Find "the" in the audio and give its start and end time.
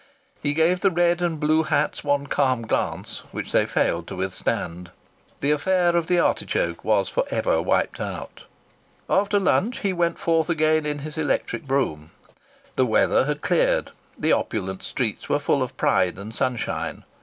0.79-0.89, 1.35-1.45, 5.41-5.51, 6.07-6.17, 12.77-12.87, 14.17-14.33